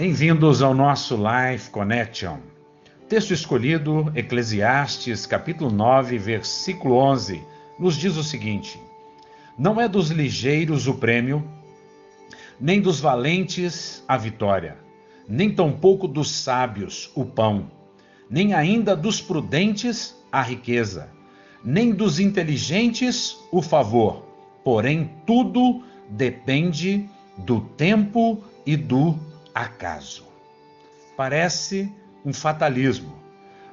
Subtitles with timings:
[0.00, 2.36] Bem-vindos ao nosso Life Connection.
[3.08, 7.42] Texto escolhido, Eclesiastes, capítulo 9, versículo 11,
[7.80, 8.80] nos diz o seguinte:
[9.58, 11.42] Não é dos ligeiros o prêmio,
[12.60, 14.76] nem dos valentes a vitória,
[15.28, 17.68] nem tampouco dos sábios o pão,
[18.30, 21.10] nem ainda dos prudentes a riqueza,
[21.64, 24.22] nem dos inteligentes o favor,
[24.62, 29.26] porém tudo depende do tempo e do
[29.62, 30.24] acaso.
[31.16, 31.92] Parece
[32.24, 33.18] um fatalismo,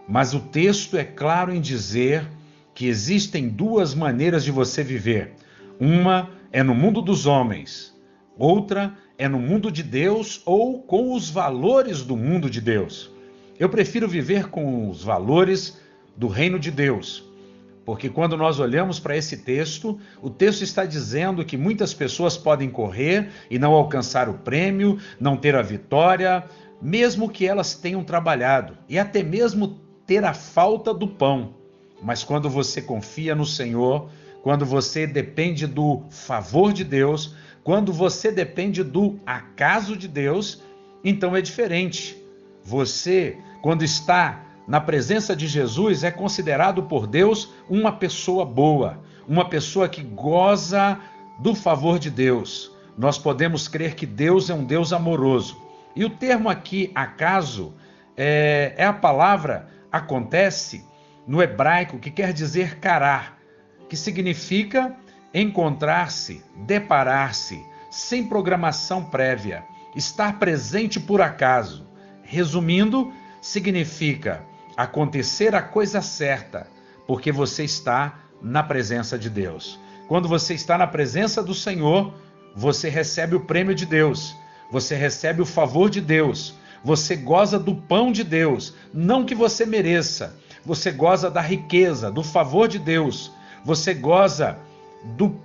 [0.08, 2.28] mas o texto é claro em dizer
[2.74, 5.34] que existem duas maneiras de você viver.
[5.80, 7.96] Uma é no mundo dos homens,
[8.38, 13.12] outra é no mundo de Deus ou com os valores do mundo de Deus.
[13.60, 15.80] Eu prefiro viver com os valores
[16.18, 17.24] do reino de Deus,
[17.86, 22.68] porque quando nós olhamos para esse texto, o texto está dizendo que muitas pessoas podem
[22.68, 26.44] correr e não alcançar o prêmio, não ter a vitória,
[26.82, 31.54] mesmo que elas tenham trabalhado, e até mesmo ter a falta do pão.
[32.02, 34.10] Mas quando você confia no Senhor,
[34.42, 40.62] quando você depende do favor de Deus, quando você depende do acaso de Deus,
[41.04, 42.18] então é diferente.
[42.64, 49.48] Você, quando está na presença de Jesus, é considerado por Deus uma pessoa boa, uma
[49.48, 51.00] pessoa que goza
[51.40, 52.72] do favor de Deus.
[52.98, 55.62] Nós podemos crer que Deus é um Deus amoroso.
[55.96, 57.74] E o termo aqui, acaso,
[58.18, 60.86] é, é a palavra acontece
[61.28, 63.38] no hebraico que quer dizer carar,
[63.88, 64.96] que significa
[65.34, 69.64] encontrar-se, deparar-se, sem programação prévia,
[69.96, 71.86] estar presente por acaso.
[72.24, 74.44] Resumindo, significa
[74.76, 76.68] acontecer a coisa certa,
[77.08, 79.80] porque você está na presença de Deus.
[80.08, 82.14] Quando você está na presença do Senhor,
[82.56, 84.36] você recebe o prêmio de Deus,
[84.72, 89.66] você recebe o favor de Deus, você goza do pão de Deus, não que você
[89.66, 93.32] mereça, você goza da riqueza, do favor de Deus,
[93.64, 94.58] você goza
[95.04, 95.36] do,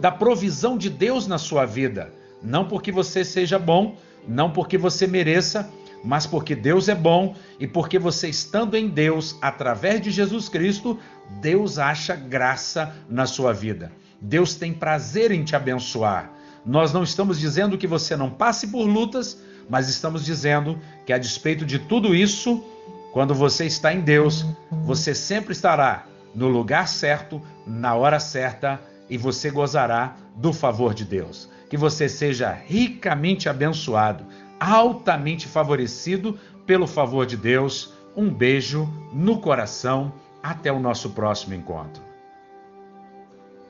[0.00, 2.12] da provisão de Deus na sua vida,
[2.42, 3.96] não porque você seja bom,
[4.26, 5.68] não porque você mereça,
[6.04, 10.98] mas porque Deus é bom e porque você estando em Deus, através de Jesus Cristo,
[11.40, 13.90] Deus acha graça na sua vida.
[14.20, 16.30] Deus tem prazer em te abençoar.
[16.64, 19.38] Nós não estamos dizendo que você não passe por lutas,
[19.68, 22.62] mas estamos dizendo que a despeito de tudo isso,
[23.12, 29.16] quando você está em Deus, você sempre estará no lugar certo, na hora certa e
[29.16, 31.48] você gozará do favor de Deus.
[31.70, 34.24] Que você seja ricamente abençoado
[34.58, 37.92] altamente favorecido pelo favor de Deus.
[38.16, 40.12] Um beijo no coração.
[40.42, 42.13] Até o nosso próximo encontro.